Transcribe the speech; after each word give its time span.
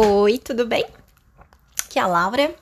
Oi, 0.00 0.38
tudo 0.38 0.64
bem? 0.64 0.86
Aqui 1.84 1.98
é 1.98 2.02
a 2.02 2.06
Laura. 2.06 2.54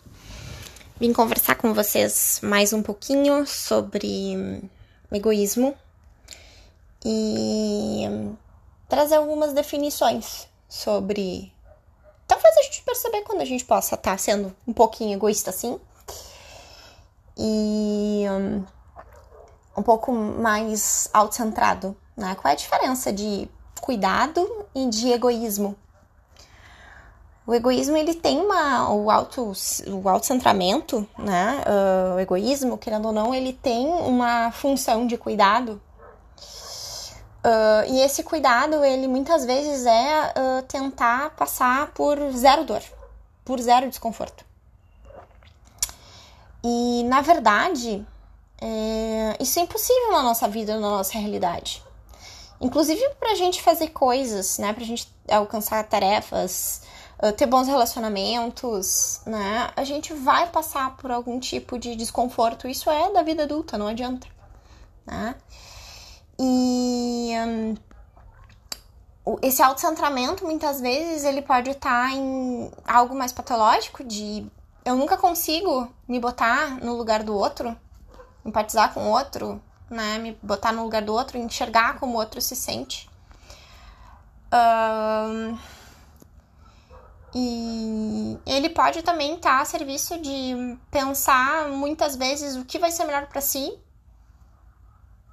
Vim 0.99 1.13
conversar 1.13 1.57
com 1.57 1.75
vocês 1.75 2.41
mais 2.43 2.73
um 2.73 2.83
pouquinho 2.83 3.47
sobre 3.47 4.67
egoísmo 5.13 5.77
e 7.05 8.07
trazer 8.89 9.17
algumas 9.17 9.53
definições 9.53 10.49
sobre. 10.67 11.53
Talvez 12.27 12.57
a 12.57 12.63
gente 12.63 12.83
perceber 12.85 13.21
quando 13.21 13.43
a 13.43 13.45
gente 13.45 13.67
possa 13.67 13.97
estar 13.97 14.19
sendo 14.19 14.57
um 14.67 14.73
pouquinho 14.73 15.15
egoísta 15.15 15.51
assim. 15.51 15.79
E 17.37 18.25
um 19.77 19.83
pouco 19.83 20.11
mais 20.11 21.11
autocentrado, 21.13 21.95
né? 22.17 22.35
Qual 22.35 22.51
é 22.51 22.55
a 22.55 22.59
diferença 22.59 23.13
de 23.13 23.47
cuidado 23.83 24.67
e 24.75 24.89
de 24.89 25.13
egoísmo? 25.13 25.77
O 27.47 27.55
egoísmo 27.55 27.97
ele 27.97 28.15
tem 28.15 28.41
uma 28.41 28.91
o 28.91 29.09
auto 29.09 29.53
o 29.87 30.09
autocentramento, 30.09 31.07
né? 31.17 31.63
Uh, 31.65 32.17
o 32.17 32.21
egoísmo, 32.21 32.77
querendo 32.77 33.07
ou 33.07 33.13
não, 33.13 33.33
ele 33.33 33.53
tem 33.53 33.87
uma 33.87 34.51
função 34.51 35.07
de 35.07 35.17
cuidado. 35.17 35.81
Uh, 37.45 37.87
e 37.89 38.01
esse 38.01 38.25
cuidado, 38.25 38.85
ele 38.85 39.07
muitas 39.07 39.45
vezes 39.45 39.87
é 39.87 40.33
uh, 40.37 40.63
tentar 40.67 41.31
passar 41.37 41.93
por 41.93 42.19
zero 42.33 42.65
dor, 42.65 42.83
por 43.45 43.61
zero 43.61 43.89
desconforto. 43.89 44.45
E 46.65 47.05
na 47.05 47.21
verdade, 47.21 48.05
é, 48.61 49.37
isso 49.39 49.61
é 49.61 49.63
impossível 49.63 50.11
na 50.11 50.23
nossa 50.25 50.49
vida, 50.49 50.75
na 50.75 50.91
nossa 50.91 51.17
realidade. 51.17 51.81
Inclusive 52.61 53.09
para 53.21 53.33
a 53.33 53.35
gente 53.37 53.63
fazer 53.63 53.89
coisas, 53.89 54.59
né? 54.59 54.73
Para 54.73 54.83
a 54.83 54.87
gente 54.87 55.09
alcançar 55.31 55.85
tarefas, 55.85 56.83
ter 57.37 57.47
bons 57.47 57.67
relacionamentos, 57.67 59.21
né? 59.27 59.71
A 59.77 59.85
gente 59.85 60.13
vai 60.13 60.49
passar 60.49 60.97
por 60.97 61.11
algum 61.11 61.41
tipo 61.41 61.79
de 61.79 61.97
desconforto. 61.97 62.69
Isso 62.69 62.91
é 62.91 63.13
da 63.13 63.23
vida 63.23 63.45
adulta, 63.45 63.79
não 63.79 63.89
adianta, 63.89 64.27
né? 65.07 65.35
E 66.39 67.33
um, 67.47 67.75
esse 69.43 69.63
autocentramento, 69.63 70.45
muitas 70.45 70.81
vezes, 70.81 71.25
ele 71.25 71.43
pode 71.43 71.71
estar 71.71 72.13
em 72.13 72.71
algo 72.87 73.15
mais 73.15 73.33
patológico, 73.33 74.05
de 74.05 74.47
eu 74.85 74.95
nunca 74.95 75.17
consigo 75.17 75.93
me 76.07 76.21
botar 76.21 76.79
no 76.83 76.95
lugar 76.97 77.25
do 77.25 77.35
outro, 77.35 77.77
empatizar 78.45 78.93
com 78.95 79.09
o 79.09 79.11
outro, 79.11 79.61
né? 79.91 80.19
Me 80.19 80.39
botar 80.43 80.73
no 80.73 80.85
lugar 80.85 81.03
do 81.03 81.13
outro, 81.13 81.39
enxergar 81.39 81.99
como 81.99 82.15
o 82.15 82.21
outro 82.21 82.41
se 82.41 82.55
sente. 82.55 83.09
Um, 84.53 85.59
e 87.39 88.39
ele 88.47 88.71
pode 88.71 89.03
também 89.03 89.35
estar 89.35 89.57
tá 89.57 89.61
a 89.61 89.65
serviço 89.67 90.19
de 90.19 90.79
pensar 90.91 91.69
muitas 91.69 92.17
vezes 92.17 92.57
o 92.57 92.65
que 92.65 92.79
vai 92.79 92.91
ser 92.91 93.05
melhor 93.05 93.27
para 93.27 93.43
si, 93.43 93.79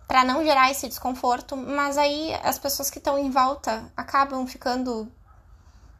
para 0.05 0.25
não 0.25 0.43
gerar 0.43 0.69
esse 0.69 0.85
desconforto, 0.89 1.55
mas 1.55 1.97
aí 1.97 2.33
as 2.43 2.59
pessoas 2.59 2.89
que 2.89 2.97
estão 2.97 3.17
em 3.17 3.31
volta 3.31 3.89
acabam 3.95 4.45
ficando 4.45 5.03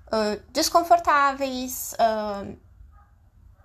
uh, 0.07 0.43
desconfortáveis, 0.51 1.93
uh, 1.93 2.53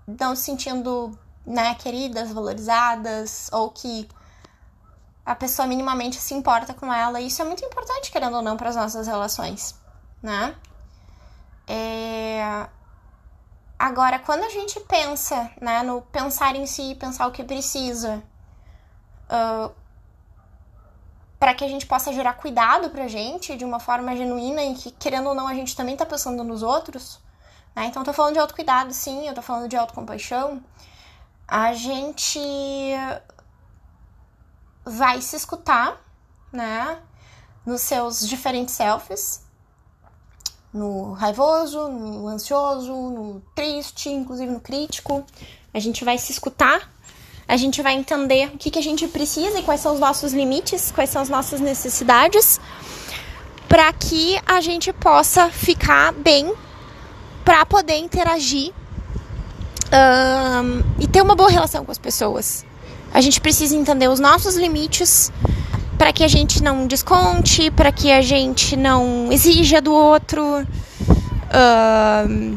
não 0.06 0.36
se 0.36 0.42
sentindo 0.42 1.19
né, 1.44 1.75
queridas, 1.75 2.31
valorizadas, 2.31 3.50
ou 3.53 3.69
que 3.70 4.09
a 5.27 5.34
pessoa 5.34 5.66
minimamente 5.66 6.20
se 6.20 6.34
importa 6.34 6.72
com 6.72 6.94
ela. 6.94 7.20
E 7.20 7.27
isso 7.27 7.42
é 7.42 7.44
muito 7.44 7.64
importante, 7.64 8.12
querendo 8.12 8.36
ou 8.36 8.42
não, 8.42 8.56
para 8.56 8.69
as 8.69 8.77
nossas 8.77 9.09
relações, 9.09 9.75
né? 10.22 10.55
É... 11.69 12.69
Agora, 13.78 14.19
quando 14.19 14.42
a 14.42 14.48
gente 14.48 14.80
pensa, 14.80 15.50
né, 15.61 15.83
no 15.83 16.02
pensar 16.02 16.56
em 16.56 16.66
si, 16.66 16.97
pensar 16.97 17.28
o 17.28 17.30
que 17.30 17.44
precisa, 17.44 18.22
uh, 19.31 19.72
para 21.38 21.54
que 21.54 21.65
a 21.65 21.69
gente 21.69 21.87
possa 21.87 22.12
gerar 22.12 22.34
cuidado 22.34 22.91
pra 22.91 23.06
gente 23.06 23.56
de 23.56 23.65
uma 23.65 23.78
forma 23.78 24.16
genuína 24.16 24.62
em 24.62 24.75
que, 24.75 24.91
querendo 24.91 25.28
ou 25.28 25.34
não, 25.34 25.47
a 25.47 25.54
gente 25.54 25.76
também 25.76 25.97
tá 25.97 26.04
pensando 26.04 26.42
nos 26.42 26.62
outros, 26.65 27.20
né? 27.76 27.87
Então, 27.87 28.03
eu 28.03 28.06
tô 28.06 28.12
falando 28.12 28.32
de 28.32 28.41
autocuidado, 28.41 28.92
sim, 28.92 29.28
eu 29.28 29.34
tô 29.34 29.42
falando 29.42 29.69
de 29.69 29.76
autocompaixão. 29.76 30.60
A 31.47 31.72
gente 31.72 32.41
vai 34.84 35.21
se 35.21 35.37
escutar, 35.37 36.00
né, 36.53 37.00
nos 37.65 37.82
seus 37.82 38.26
diferentes 38.26 38.75
selfies, 38.75 39.47
no 40.72 41.12
raivoso, 41.12 41.88
no 41.88 42.28
ansioso, 42.28 42.92
no 42.92 43.42
triste, 43.54 44.08
inclusive 44.08 44.50
no 44.50 44.60
crítico. 44.60 45.24
A 45.72 45.78
gente 45.78 46.04
vai 46.04 46.18
se 46.18 46.32
escutar, 46.32 46.90
a 47.46 47.56
gente 47.56 47.82
vai 47.82 47.94
entender 47.94 48.50
o 48.54 48.58
que, 48.58 48.70
que 48.70 48.78
a 48.78 48.82
gente 48.82 49.06
precisa 49.08 49.58
e 49.58 49.62
quais 49.62 49.80
são 49.80 49.94
os 49.94 50.00
nossos 50.00 50.32
limites, 50.32 50.92
quais 50.92 51.10
são 51.10 51.22
as 51.22 51.28
nossas 51.28 51.60
necessidades, 51.60 52.60
para 53.68 53.92
que 53.92 54.38
a 54.46 54.60
gente 54.60 54.92
possa 54.92 55.50
ficar 55.50 56.12
bem, 56.12 56.52
para 57.44 57.64
poder 57.64 57.96
interagir 57.96 58.72
um, 59.92 61.02
e 61.02 61.06
ter 61.06 61.22
uma 61.22 61.34
boa 61.34 61.50
relação 61.50 61.84
com 61.84 61.90
as 61.90 61.98
pessoas. 61.98 62.64
A 63.12 63.20
gente 63.20 63.40
precisa 63.40 63.74
entender 63.74 64.08
os 64.08 64.20
nossos 64.20 64.56
limites 64.56 65.32
para 66.08 66.12
que 66.14 66.24
a 66.24 66.28
gente 66.28 66.62
não 66.62 66.86
desconte, 66.86 67.70
para 67.70 67.92
que 67.92 68.10
a 68.10 68.22
gente 68.22 68.74
não 68.78 69.30
exija 69.30 69.78
do 69.78 69.92
outro. 69.92 70.66
Uh, 71.52 72.56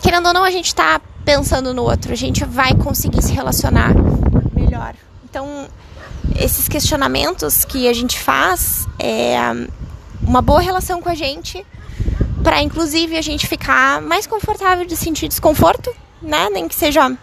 querendo 0.00 0.26
ou 0.26 0.32
não, 0.32 0.44
a 0.44 0.52
gente 0.52 0.66
está 0.66 1.00
pensando 1.24 1.74
no 1.74 1.82
outro, 1.82 2.12
a 2.12 2.14
gente 2.14 2.44
vai 2.44 2.72
conseguir 2.74 3.22
se 3.22 3.32
relacionar 3.32 3.92
melhor. 4.54 4.94
Então, 5.28 5.66
esses 6.38 6.68
questionamentos 6.68 7.64
que 7.64 7.88
a 7.88 7.92
gente 7.92 8.20
faz 8.20 8.86
é 9.00 9.36
uma 10.22 10.40
boa 10.40 10.60
relação 10.60 11.02
com 11.02 11.08
a 11.08 11.14
gente, 11.16 11.66
para 12.44 12.62
inclusive 12.62 13.18
a 13.18 13.22
gente 13.22 13.48
ficar 13.48 14.00
mais 14.00 14.28
confortável 14.28 14.86
de 14.86 14.94
sentir 14.94 15.26
desconforto, 15.26 15.92
né? 16.22 16.48
Nem 16.50 16.68
que 16.68 16.76
seja 16.76 17.18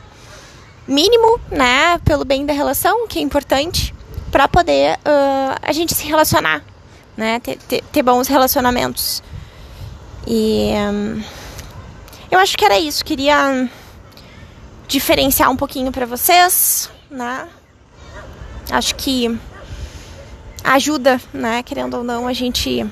mínimo, 0.85 1.39
né? 1.49 1.99
Pelo 1.99 2.25
bem 2.25 2.45
da 2.45 2.51
relação, 2.51 3.07
que 3.07 3.17
é 3.17 3.21
importante 3.21 3.95
para 4.31 4.47
poder 4.47 4.95
uh, 4.97 5.57
a 5.61 5.71
gente 5.71 5.93
se 5.93 6.05
relacionar, 6.05 6.63
né? 7.15 7.39
Ter, 7.39 7.57
ter, 7.57 7.83
ter 7.83 8.03
bons 8.03 8.27
relacionamentos. 8.27 9.23
E 10.25 10.71
um, 10.91 11.23
eu 12.29 12.39
acho 12.39 12.57
que 12.57 12.65
era 12.65 12.77
isso. 12.77 13.03
Queria 13.03 13.69
diferenciar 14.87 15.49
um 15.49 15.55
pouquinho 15.55 15.91
para 15.91 16.05
vocês, 16.05 16.89
né? 17.09 17.47
Acho 18.69 18.95
que 18.95 19.39
ajuda, 20.63 21.19
né? 21.33 21.63
Querendo 21.63 21.97
ou 21.97 22.03
não, 22.03 22.27
a 22.27 22.33
gente 22.33 22.85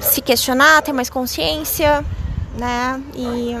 se 0.00 0.20
questionar, 0.20 0.82
ter 0.82 0.92
mais 0.92 1.10
consciência, 1.10 2.04
né? 2.56 3.02
E 3.14 3.54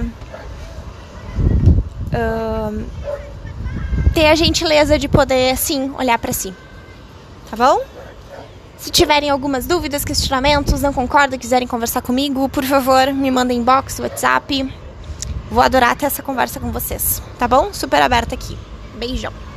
uh, 2.14 2.86
ter 4.18 4.26
a 4.26 4.34
gentileza 4.34 4.98
de 4.98 5.06
poder, 5.06 5.56
sim, 5.56 5.92
olhar 5.96 6.18
para 6.18 6.32
si. 6.32 6.52
Tá 7.48 7.56
bom? 7.56 7.80
Se 8.76 8.90
tiverem 8.90 9.30
algumas 9.30 9.64
dúvidas, 9.64 10.04
questionamentos, 10.04 10.82
não 10.82 10.92
concordam, 10.92 11.38
quiserem 11.38 11.68
conversar 11.68 12.02
comigo, 12.02 12.48
por 12.48 12.64
favor, 12.64 13.12
me 13.12 13.30
mandem 13.30 13.58
inbox, 13.58 14.00
WhatsApp. 14.00 14.74
Vou 15.48 15.62
adorar 15.62 15.94
ter 15.94 16.06
essa 16.06 16.20
conversa 16.20 16.58
com 16.58 16.72
vocês, 16.72 17.22
tá 17.38 17.46
bom? 17.46 17.72
Super 17.72 18.02
aberta 18.02 18.34
aqui. 18.34 18.58
Beijão. 18.96 19.47